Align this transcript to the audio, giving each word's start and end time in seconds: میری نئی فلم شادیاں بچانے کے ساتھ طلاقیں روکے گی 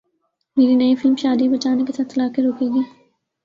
میری 0.57 0.75
نئی 0.79 0.95
فلم 0.99 1.15
شادیاں 1.21 1.51
بچانے 1.53 1.83
کے 1.87 1.93
ساتھ 1.97 2.09
طلاقیں 2.13 2.43
روکے 2.45 2.67
گی 2.73 2.83